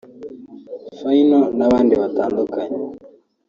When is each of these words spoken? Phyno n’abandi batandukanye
Phyno 0.97 1.39
n’abandi 1.57 1.93
batandukanye 2.01 2.77